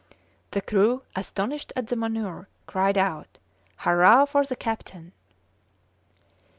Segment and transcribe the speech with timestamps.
[0.49, 3.37] The crew, astonished at the manoeuvre, cried out:
[3.77, 5.11] "Hurrah for the captain!"